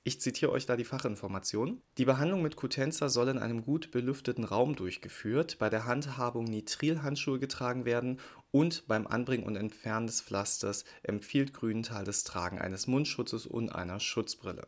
Ich 0.08 0.22
zitiere 0.22 0.54
euch 0.54 0.66
da 0.66 0.78
die 0.78 0.86
Fachinformation. 0.86 1.82
Die 1.98 2.06
Behandlung 2.06 2.42
mit 2.42 2.56
Cutenza 2.56 3.10
soll 3.10 3.28
in 3.28 3.38
einem 3.38 3.66
gut 3.66 3.92
belüfteten 3.92 4.46
Raum 4.46 4.74
durchgeführt, 4.78 5.58
bei 5.60 5.70
der 5.70 5.86
Handhabung 5.86 6.46
Nitrilhandschuhe 6.46 7.40
getragen 7.40 7.84
werden 7.84 8.22
und 8.50 8.88
beim 8.88 9.06
Anbringen 9.06 9.44
und 9.44 9.58
Entfernen 9.58 10.08
des 10.08 10.22
Pflasters 10.22 10.86
empfiehlt 11.04 11.54
Grünenthal 11.54 12.06
das 12.06 12.24
Tragen 12.24 12.58
eines 12.58 12.88
Mundschutzes 12.88 13.46
und 13.46 13.76
einer 13.76 14.00
Schutzbrille. 14.00 14.66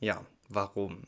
Ja, 0.00 0.24
warum? 0.48 1.02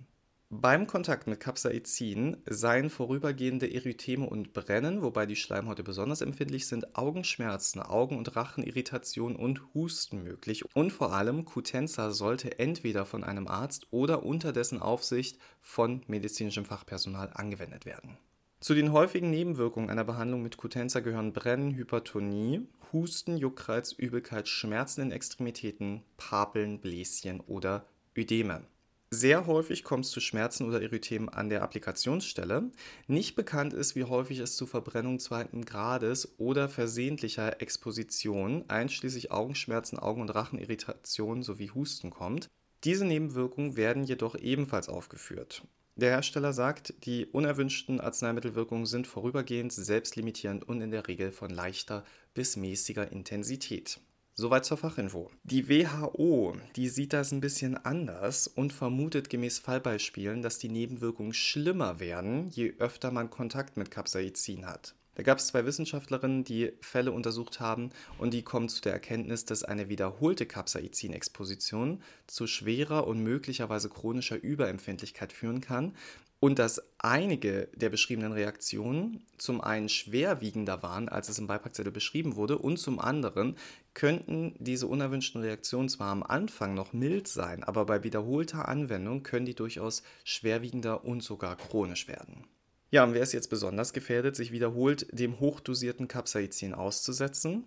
Beim 0.51 0.87
Kontakt 0.87 1.27
mit 1.27 1.41
Capsaicin 1.41 2.39
seien 2.47 2.89
vorübergehende 2.89 3.71
Erytheme 3.71 4.27
und 4.27 4.55
Brennen, 4.55 5.03
wobei 5.03 5.27
die 5.27 5.37
Schleimhäute 5.37 5.83
besonders 5.83 6.23
empfindlich 6.23 6.67
sind, 6.67 6.97
Augenschmerzen, 6.97 7.83
Augen- 7.83 8.17
und 8.17 8.35
Rachenirritation 8.35 9.37
und 9.37 9.61
Husten 9.75 10.25
möglich. 10.25 10.65
Und 10.75 10.91
vor 10.91 11.13
allem 11.13 11.45
Cutenza 11.45 12.13
sollte 12.13 12.59
entweder 12.59 13.05
von 13.05 13.25
einem 13.25 13.47
Arzt 13.47 13.89
oder 13.91 14.23
unter 14.23 14.53
dessen 14.53 14.81
Aufsicht 14.81 15.39
von 15.61 16.01
medizinischem 16.07 16.65
Fachpersonal 16.65 17.31
angewendet 17.35 17.85
werden. 17.85 18.17
Zu 18.61 18.75
den 18.75 18.91
häufigen 18.91 19.29
Nebenwirkungen 19.29 19.91
einer 19.91 20.05
Behandlung 20.05 20.43
mit 20.43 20.57
Cutenza 20.57 21.01
gehören 21.01 21.35
Brennen, 21.35 21.77
Hypertonie, 21.77 22.67
Husten, 22.91 23.37
Juckreiz, 23.37 23.93
Übelkeit, 23.93 24.49
Schmerzen 24.49 25.03
in 25.03 25.13
Extremitäten, 25.13 26.05
Papeln, 26.17 26.81
Bläschen 26.81 27.41
oder 27.41 27.85
Ödeme. 28.17 28.63
Sehr 29.11 29.47
häufig 29.47 29.85
kommt 29.85 30.05
es 30.05 30.11
zu 30.11 30.21
Schmerzen 30.21 30.69
oder 30.69 30.83
Erythemen 30.83 31.31
an 31.31 31.49
der 31.49 31.63
Applikationsstelle. 31.63 32.71
Nicht 33.07 33.37
bekannt 33.37 33.73
ist, 33.73 33.97
wie 33.97 34.05
häufig 34.05 34.39
es 34.39 34.55
zu 34.55 34.67
Verbrennung 34.67 35.19
zweiten 35.19 35.65
Grades 35.65 36.39
oder 36.39 36.69
versehentlicher 36.69 37.63
Exposition, 37.63 38.65
einschließlich 38.69 39.33
Augenschmerzen, 39.33 39.99
Augen- 39.99 40.21
und 40.21 40.29
Rachenirritation 40.29 41.43
sowie 41.43 41.71
Husten 41.71 42.11
kommt. 42.11 42.49
Diese 42.85 43.07
Nebenwirkungen 43.07 43.77
werden 43.79 44.05
jedoch 44.05 44.35
ebenfalls 44.37 44.91
aufgeführt. 44.91 45.63
Der 45.97 46.11
Hersteller 46.11 46.53
sagt, 46.53 46.95
die 47.07 47.25
unerwünschten 47.27 48.01
Arzneimittelwirkungen 48.01 48.87
sind 48.87 49.07
vorübergehend, 49.07 49.73
selbstlimitierend 49.73 50.69
und 50.69 50.83
in 50.83 50.91
der 50.91 51.09
Regel 51.09 51.33
von 51.33 51.51
leichter 51.51 52.05
bis 52.35 52.57
mäßiger 52.57 53.11
Intensität. 53.11 54.01
Soweit 54.41 54.65
zur 54.65 54.77
Fachinfo. 54.77 55.33
Die 55.43 55.69
WHO, 55.69 56.57
die 56.77 56.89
sieht 56.89 57.13
das 57.13 57.33
ein 57.33 57.41
bisschen 57.41 57.77
anders 57.77 58.47
und 58.47 58.73
vermutet 58.73 59.31
gemäß 59.31 59.59
Fallbeispielen, 59.59 60.43
dass 60.43 60.59
die 60.59 60.69
Nebenwirkungen 60.69 61.35
schlimmer 61.35 61.99
werden, 61.99 62.49
je 62.51 62.73
öfter 62.79 63.11
man 63.11 63.31
Kontakt 63.31 63.77
mit 63.77 63.91
Capsaicin 63.91 64.65
hat. 64.65 64.95
Da 65.17 65.25
gab 65.25 65.39
es 65.39 65.49
zwei 65.49 65.67
Wissenschaftlerinnen, 65.67 66.45
die 66.45 66.71
Fälle 66.81 67.11
untersucht 67.11 67.59
haben 67.59 67.91
und 68.19 68.33
die 68.33 68.45
kommen 68.45 68.69
zu 68.69 68.81
der 68.81 68.93
Erkenntnis, 68.93 69.45
dass 69.45 69.65
eine 69.65 69.89
wiederholte 69.89 70.47
Capsaicin-Exposition 70.47 72.01
zu 72.29 72.47
schwerer 72.47 73.09
und 73.09 73.21
möglicherweise 73.21 73.89
chronischer 73.89 74.41
Überempfindlichkeit 74.41 75.33
führen 75.33 75.61
kann 75.61 75.97
und 76.41 76.59
dass 76.59 76.81
einige 76.99 77.69
der 77.75 77.91
beschriebenen 77.91 78.33
Reaktionen 78.33 79.25
zum 79.39 79.61
einen 79.61 79.89
schwerwiegender 79.89 80.83
waren, 80.83 81.09
als 81.09 81.29
es 81.29 81.39
im 81.39 81.47
Beipackzettel 81.47 81.93
beschrieben 81.93 82.37
wurde, 82.37 82.59
und 82.59 82.79
zum 82.79 83.01
anderen 83.01 83.57
könnten 83.95 84.55
diese 84.59 84.87
unerwünschten 84.87 85.41
Reaktionen 85.41 85.89
zwar 85.89 86.13
am 86.13 86.23
Anfang 86.23 86.75
noch 86.75 86.93
mild 86.93 87.27
sein, 87.27 87.65
aber 87.65 87.87
bei 87.87 88.05
wiederholter 88.05 88.69
Anwendung 88.69 89.23
können 89.23 89.47
die 89.47 89.55
durchaus 89.55 90.03
schwerwiegender 90.23 91.05
und 91.05 91.23
sogar 91.23 91.57
chronisch 91.57 92.07
werden. 92.07 92.45
Ja, 92.91 93.05
und 93.05 93.13
wer 93.15 93.23
ist 93.23 93.33
jetzt 93.33 93.51
besonders 93.51 93.93
gefährdet, 93.93 94.37
sich 94.37 94.53
wiederholt 94.53 95.07
dem 95.13 95.41
hochdosierten 95.41 96.09
Capsaicin 96.09 96.73
auszusetzen? 96.73 97.65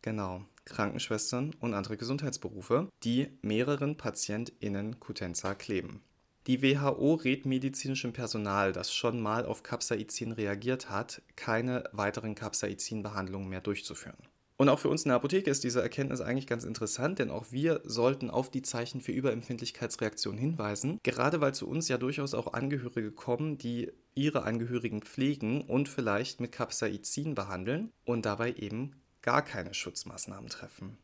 Genau, 0.00 0.44
Krankenschwestern 0.64 1.54
und 1.60 1.74
andere 1.74 1.96
Gesundheitsberufe, 1.96 2.88
die 3.02 3.28
mehreren 3.42 3.96
PatientInnen 3.96 5.00
Cutenza 5.00 5.54
kleben. 5.54 6.02
Die 6.46 6.62
WHO 6.62 7.14
rät 7.14 7.46
medizinischem 7.46 8.12
Personal, 8.12 8.72
das 8.72 8.92
schon 8.92 9.18
mal 9.18 9.46
auf 9.46 9.62
Capsaicin 9.62 10.32
reagiert 10.32 10.90
hat, 10.90 11.22
keine 11.36 11.84
weiteren 11.92 12.34
Capsaicin-Behandlungen 12.34 13.48
mehr 13.48 13.62
durchzuführen. 13.62 14.18
Und 14.56 14.68
auch 14.68 14.78
für 14.78 14.88
uns 14.88 15.04
in 15.04 15.08
der 15.08 15.16
Apotheke 15.16 15.50
ist 15.50 15.64
diese 15.64 15.82
Erkenntnis 15.82 16.20
eigentlich 16.20 16.46
ganz 16.46 16.64
interessant, 16.64 17.18
denn 17.18 17.30
auch 17.30 17.46
wir 17.50 17.80
sollten 17.84 18.30
auf 18.30 18.50
die 18.50 18.62
Zeichen 18.62 19.00
für 19.00 19.10
Überempfindlichkeitsreaktionen 19.12 20.38
hinweisen, 20.38 21.00
gerade 21.02 21.40
weil 21.40 21.54
zu 21.54 21.66
uns 21.66 21.88
ja 21.88 21.98
durchaus 21.98 22.34
auch 22.34 22.52
Angehörige 22.52 23.10
kommen, 23.10 23.58
die 23.58 23.90
ihre 24.14 24.44
Angehörigen 24.44 25.02
pflegen 25.02 25.62
und 25.62 25.88
vielleicht 25.88 26.40
mit 26.40 26.52
Capsaicin 26.52 27.34
behandeln 27.34 27.90
und 28.04 28.26
dabei 28.26 28.52
eben 28.52 28.92
gar 29.22 29.42
keine 29.42 29.74
Schutzmaßnahmen 29.74 30.50
treffen. 30.50 30.98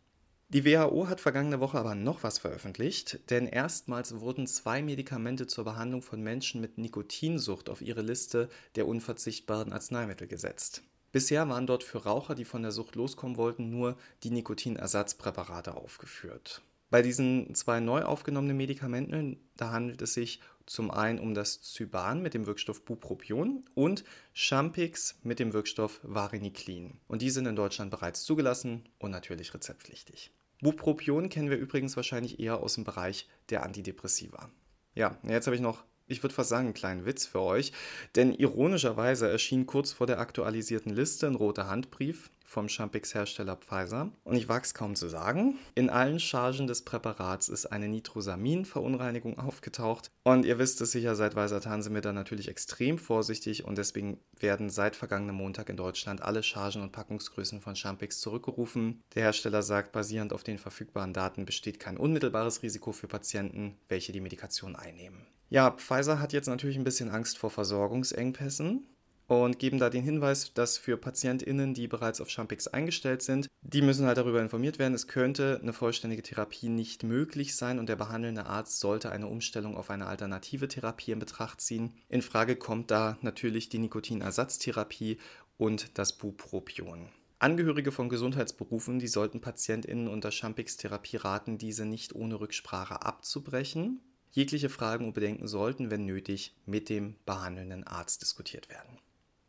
Die 0.53 0.65
WHO 0.65 1.07
hat 1.07 1.21
vergangene 1.21 1.61
Woche 1.61 1.79
aber 1.79 1.95
noch 1.95 2.25
was 2.25 2.39
veröffentlicht, 2.39 3.21
denn 3.31 3.47
erstmals 3.47 4.19
wurden 4.19 4.49
zwei 4.49 4.83
Medikamente 4.83 5.47
zur 5.47 5.63
Behandlung 5.63 6.03
von 6.03 6.21
Menschen 6.21 6.61
mit 6.61 6.77
Nikotinsucht 6.77 7.71
auf 7.71 7.81
ihre 7.81 8.03
Liste 8.03 8.49
der 8.75 8.89
unverzichtbaren 8.89 9.73
Arzneimittel 9.73 10.27
gesetzt. 10.27 10.83
Bisher 11.13 11.49
waren 11.49 11.69
dort 11.69 11.85
für 11.85 11.99
Raucher, 11.99 12.35
die 12.35 12.45
von 12.45 12.63
der 12.63 12.73
Sucht 12.73 12.97
loskommen 12.97 13.37
wollten, 13.37 13.71
nur 13.71 13.97
die 14.25 14.33
Nikotinersatzpräparate 14.33 15.77
aufgeführt. 15.77 16.63
Bei 16.91 17.01
diesen 17.01 17.55
zwei 17.55 17.79
neu 17.79 18.03
aufgenommenen 18.03 18.57
Medikamenten, 18.57 19.39
da 19.57 19.71
handelt 19.71 20.03
es 20.03 20.15
sich 20.15 20.41
zum 20.67 20.91
einen 20.91 21.21
um 21.21 21.33
das 21.33 21.63
Zyban 21.63 22.23
mit 22.23 22.35
dem 22.35 22.47
Wirkstoff 22.47 22.85
Bupropion 22.85 23.65
und 23.75 24.03
Champix 24.33 25.17
mit 25.23 25.39
dem 25.39 25.53
Wirkstoff 25.53 26.01
Vareniclin. 26.03 26.99
Und 27.07 27.23
die 27.23 27.31
sind 27.31 27.47
in 27.47 27.55
Deutschland 27.55 27.93
bereits 27.93 28.25
zugelassen 28.25 28.89
und 28.99 29.13
natürlich 29.13 29.55
rezeptpflichtig. 29.55 30.33
Bupropion 30.61 31.29
kennen 31.29 31.51
wir 31.51 31.57
übrigens 31.57 31.97
wahrscheinlich 31.97 32.41
eher 32.41 32.61
aus 32.61 32.75
dem 32.75 32.85
Bereich 32.85 33.29
der 33.49 33.63
Antidepressiva. 33.63 34.51
Ja, 34.95 35.19
jetzt 35.23 35.47
habe 35.47 35.57
ich 35.57 35.63
noch, 35.63 35.85
ich 36.07 36.23
würde 36.23 36.35
fast 36.35 36.51
sagen, 36.51 36.67
einen 36.67 36.75
kleinen 36.75 37.07
Witz 37.07 37.27
für 37.27 37.41
euch, 37.41 37.73
denn 38.17 38.35
ironischerweise 38.35 39.29
erschien 39.29 39.67
kurz 39.67 39.93
vor 39.93 40.07
der 40.07 40.19
aktualisierten 40.19 40.93
Liste 40.93 41.27
ein 41.27 41.35
roter 41.35 41.69
Handbrief 41.69 42.31
vom 42.51 42.69
Champix-Hersteller 42.69 43.57
Pfizer. 43.57 44.11
Und 44.25 44.35
ich 44.35 44.49
wage 44.49 44.65
es 44.65 44.75
kaum 44.75 44.97
zu 44.97 45.09
sagen. 45.09 45.57
In 45.77 45.89
allen 45.89 46.19
Chargen 46.19 46.67
des 46.67 46.83
Präparats 46.83 47.49
ist 47.49 47.67
eine 47.67 47.89
Nitrosamin-Verunreinigung 47.89 49.39
aufgetaucht. 49.39 50.11
Und 50.25 50.45
ihr 50.45 50.59
wisst 50.59 50.81
es 50.81 50.91
sicher, 50.91 51.15
seit 51.15 51.37
Weisertan 51.37 51.81
sind 51.81 51.95
wir 51.95 52.01
da 52.01 52.13
natürlich 52.13 52.49
extrem 52.49 52.99
vorsichtig 52.99 53.65
und 53.65 53.79
deswegen 53.79 54.19
werden 54.37 54.69
seit 54.69 54.97
vergangenem 54.97 55.37
Montag 55.37 55.69
in 55.69 55.77
Deutschland 55.77 56.23
alle 56.23 56.43
Chargen 56.43 56.83
und 56.83 56.91
Packungsgrößen 56.91 57.61
von 57.61 57.77
Champix 57.77 58.19
zurückgerufen. 58.19 59.01
Der 59.15 59.23
Hersteller 59.23 59.63
sagt, 59.63 59.93
basierend 59.93 60.33
auf 60.33 60.43
den 60.43 60.59
verfügbaren 60.59 61.13
Daten 61.13 61.45
besteht 61.45 61.79
kein 61.79 61.97
unmittelbares 61.97 62.65
Risiko 62.65 62.91
für 62.91 63.07
Patienten, 63.07 63.77
welche 63.89 64.11
die 64.11 64.21
Medikation 64.21 64.75
einnehmen. 64.75 65.25
Ja, 65.51 65.71
Pfizer 65.71 66.19
hat 66.19 66.33
jetzt 66.33 66.49
natürlich 66.49 66.77
ein 66.77 66.85
bisschen 66.85 67.11
Angst 67.11 67.39
vor 67.39 67.51
Versorgungsengpässen 67.51 68.87
und 69.31 69.61
geben 69.61 69.79
da 69.79 69.91
den 69.91 70.03
Hinweis, 70.03 70.53
dass 70.55 70.77
für 70.77 70.97
PatientInnen, 70.97 71.73
die 71.73 71.87
bereits 71.87 72.21
auf 72.21 72.31
Champix 72.31 72.67
eingestellt 72.67 73.23
sind, 73.23 73.47
die 73.63 73.81
müssen 73.81 74.07
halt 74.07 74.19
darüber 74.19 74.43
informiert 74.43 74.81
werden, 74.81 74.95
es 74.95 75.07
könnte 75.07 75.61
eine 75.63 75.73
vollständige 75.73 76.23
Therapie 76.23 76.69
nicht 76.69 77.05
möglich 77.05 77.55
sein 77.55 77.79
und 77.79 77.89
der 77.89 77.95
behandelnde 77.95 78.47
Arzt 78.47 78.81
sollte 78.81 79.13
eine 79.13 79.29
Umstellung 79.29 79.77
auf 79.77 79.91
eine 79.91 80.07
alternative 80.07 80.67
Therapie 80.67 81.13
in 81.13 81.21
Betracht 81.21 81.61
ziehen. 81.61 81.95
In 82.09 82.23
Frage 82.23 82.57
kommt 82.57 82.91
da 82.91 83.19
natürlich 83.21 83.69
die 83.69 83.79
Nikotinersatztherapie 83.79 85.19
und 85.59 85.97
das 85.97 86.19
Bupropion. 86.19 87.09
Angehörige 87.39 87.93
von 87.93 88.09
Gesundheitsberufen, 88.09 88.99
die 88.99 89.09
sollten 89.09 89.41
PatientInnen 89.41 90.09
unter 90.09 90.33
Champix-Therapie 90.33 91.19
raten, 91.19 91.57
diese 91.57 91.87
nicht 91.87 92.15
ohne 92.17 92.41
Rücksprache 92.41 93.03
abzubrechen. 93.03 94.01
Jegliche 94.33 94.69
Fragen 94.69 95.07
und 95.07 95.13
Bedenken 95.13 95.47
sollten, 95.47 95.91
wenn 95.91 96.05
nötig, 96.05 96.55
mit 96.67 96.89
dem 96.89 97.15
behandelnden 97.27 97.87
Arzt 97.87 98.23
diskutiert 98.23 98.69
werden. 98.69 98.99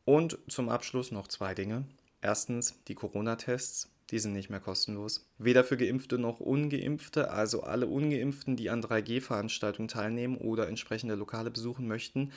Und 0.06 0.38
zum 0.48 0.70
Abschluss 0.70 1.12
noch 1.12 1.28
zwei 1.28 1.54
Dinge. 1.54 1.86
Erstens 2.22 2.76
die 2.88 2.96
Corona-Tests. 2.96 3.90
Die 4.12 4.20
sind 4.20 4.34
nicht 4.34 4.50
mehr 4.50 4.60
kostenlos. 4.60 5.26
Weder 5.38 5.64
für 5.64 5.78
Geimpfte 5.78 6.18
noch 6.18 6.42
Ungeimpfte, 6.42 7.32
also 7.32 7.64
alle 7.64 7.88
Ungeimpften, 7.88 8.58
die 8.58 8.70
an 8.70 8.84
3G-Veranstaltungen 8.84 9.88
teilnehmen 9.88 10.38
oder 10.38 10.68
entsprechende 10.68 11.16
Lokale 11.16 11.50
besuchen 11.50 11.88
möchten, 11.88 12.32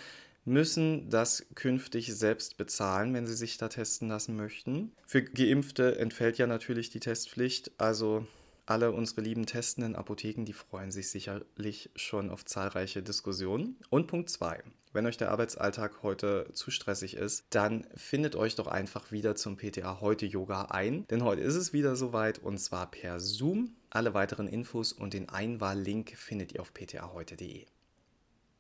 müssen 0.44 1.09
das 1.11 1.47
künftig 1.54 2.14
selbst 2.14 2.59
bezahlen, 2.59 3.12
wenn 3.12 3.26
sie 3.26 3.35
sich 3.35 3.59
da 3.59 3.68
testen 3.68 4.09
lassen 4.09 4.37
möchten. 4.37 4.92
Für 5.04 5.23
Geimpfte 5.23 5.99
entfällt 5.99 6.38
ja 6.38 6.47
natürlich 6.47 6.90
die 6.90 7.00
Testpflicht, 7.00 7.73
also 7.78 8.26
alle 8.66 8.92
unsere 8.92 9.21
lieben 9.21 9.47
testenden 9.47 9.97
Apotheken, 9.97 10.44
die 10.44 10.52
freuen 10.52 10.90
sich 10.90 11.11
sicherlich 11.11 11.90
schon 11.97 12.30
auf 12.30 12.44
zahlreiche 12.44 13.02
Diskussionen. 13.02 13.76
Und 13.90 14.06
Punkt 14.06 14.30
2. 14.30 14.62
Wenn 14.92 15.06
euch 15.06 15.16
der 15.16 15.33
Arbeitsalltag 15.33 16.02
heute 16.02 16.49
zu 16.52 16.71
stressig 16.71 17.16
ist, 17.16 17.44
dann 17.50 17.87
findet 17.97 18.37
euch 18.37 18.54
doch 18.54 18.68
einfach 18.68 19.11
wieder 19.11 19.35
zum 19.35 19.56
PTA 19.56 20.00
heute 20.00 20.25
Yoga 20.25 20.66
ein, 20.66 21.04
denn 21.09 21.25
heute 21.25 21.42
ist 21.42 21.56
es 21.56 21.73
wieder 21.73 21.97
soweit 21.97 22.38
und 22.38 22.59
zwar 22.59 22.90
per 22.90 23.18
Zoom. 23.18 23.75
Alle 23.90 24.14
weiteren 24.14 24.49
Infos 24.49 24.92
und 24.92 25.12
den 25.12 25.28
Einwahllink 25.28 26.16
findet 26.16 26.52
ihr 26.52 26.61
auf 26.61 26.73
ptaheute.de. 26.73 27.66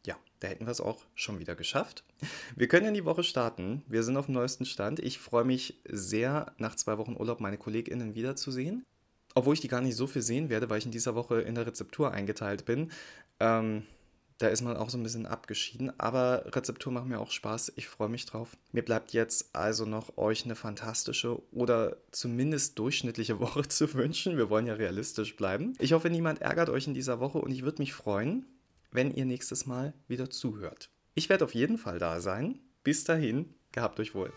Ja, 0.06 0.16
da 0.40 0.48
hätten 0.48 0.66
wir 0.66 0.72
es 0.72 0.80
auch 0.80 1.04
schon 1.14 1.38
wieder 1.38 1.54
geschafft. 1.54 2.04
Wir 2.56 2.68
können 2.68 2.86
in 2.88 2.94
die 2.94 3.04
Woche 3.04 3.24
starten. 3.24 3.82
Wir 3.86 4.02
sind 4.02 4.16
auf 4.16 4.26
dem 4.26 4.34
neuesten 4.34 4.66
Stand. 4.66 5.00
Ich 5.00 5.18
freue 5.18 5.44
mich 5.44 5.80
sehr, 5.88 6.52
nach 6.58 6.74
zwei 6.74 6.98
Wochen 6.98 7.16
Urlaub 7.16 7.40
meine 7.40 7.58
KollegInnen 7.58 8.14
wiederzusehen. 8.14 8.84
Obwohl 9.34 9.54
ich 9.54 9.60
die 9.60 9.68
gar 9.68 9.80
nicht 9.80 9.96
so 9.96 10.06
viel 10.06 10.22
sehen 10.22 10.48
werde, 10.48 10.70
weil 10.70 10.78
ich 10.78 10.86
in 10.86 10.92
dieser 10.92 11.14
Woche 11.14 11.40
in 11.40 11.54
der 11.54 11.66
Rezeptur 11.66 12.12
eingeteilt 12.12 12.64
bin. 12.64 12.90
Ähm, 13.40 13.84
da 14.38 14.48
ist 14.48 14.62
man 14.62 14.76
auch 14.76 14.90
so 14.90 14.98
ein 14.98 15.02
bisschen 15.02 15.26
abgeschieden, 15.26 15.92
aber 15.98 16.44
Rezeptur 16.54 16.92
macht 16.92 17.06
mir 17.06 17.20
auch 17.20 17.30
Spaß. 17.30 17.72
Ich 17.76 17.86
freue 17.86 18.08
mich 18.08 18.26
drauf. 18.26 18.56
Mir 18.72 18.84
bleibt 18.84 19.12
jetzt 19.12 19.54
also 19.54 19.86
noch 19.86 20.16
euch 20.18 20.44
eine 20.44 20.56
fantastische 20.56 21.40
oder 21.52 21.96
zumindest 22.10 22.78
durchschnittliche 22.78 23.38
Woche 23.40 23.66
zu 23.68 23.92
wünschen. 23.94 24.36
Wir 24.36 24.50
wollen 24.50 24.66
ja 24.66 24.74
realistisch 24.74 25.36
bleiben. 25.36 25.74
Ich 25.78 25.92
hoffe, 25.92 26.10
niemand 26.10 26.40
ärgert 26.40 26.68
euch 26.68 26.86
in 26.86 26.94
dieser 26.94 27.20
Woche 27.20 27.38
und 27.38 27.52
ich 27.52 27.62
würde 27.62 27.80
mich 27.80 27.92
freuen, 27.92 28.46
wenn 28.90 29.12
ihr 29.14 29.24
nächstes 29.24 29.66
Mal 29.66 29.94
wieder 30.08 30.30
zuhört. 30.30 30.90
Ich 31.14 31.28
werde 31.28 31.44
auf 31.44 31.54
jeden 31.54 31.78
Fall 31.78 31.98
da 31.98 32.20
sein. 32.20 32.58
Bis 32.82 33.04
dahin, 33.04 33.54
gehabt 33.72 34.00
euch 34.00 34.14
wohl. 34.14 34.32